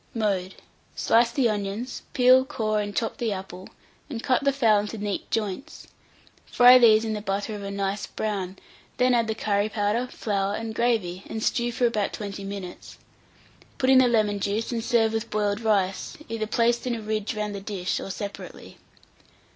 Mode. 0.15 0.55
Slice 0.95 1.29
the 1.29 1.47
onions, 1.47 2.01
peel, 2.13 2.43
core, 2.43 2.81
and 2.81 2.95
chop 2.95 3.17
the 3.17 3.31
apple, 3.31 3.69
and 4.09 4.23
cut 4.23 4.43
the 4.43 4.51
fowl 4.51 4.79
into 4.79 4.97
neat 4.97 5.29
joints; 5.29 5.89
fry 6.47 6.79
these 6.79 7.05
in 7.05 7.13
the 7.13 7.21
butter 7.21 7.53
of 7.53 7.61
a 7.61 7.69
nice 7.69 8.07
brown; 8.07 8.57
then 8.97 9.13
add 9.13 9.27
the 9.27 9.35
curry 9.35 9.69
powder, 9.69 10.07
flour, 10.07 10.55
and 10.55 10.73
gravy, 10.73 11.23
and 11.29 11.43
stew 11.43 11.71
for 11.71 11.85
about 11.85 12.13
20 12.13 12.43
minutes. 12.43 12.97
Put 13.77 13.91
in 13.91 13.99
the 13.99 14.07
lemon 14.07 14.39
juice, 14.39 14.71
and 14.71 14.83
serve 14.83 15.13
with 15.13 15.29
boiled 15.29 15.61
rice, 15.61 16.17
either 16.27 16.47
placed 16.47 16.87
in 16.87 16.95
a 16.95 17.01
ridge 17.03 17.35
round 17.35 17.53
the 17.53 17.61
dish 17.61 17.99
or 17.99 18.09
separately. 18.09 18.79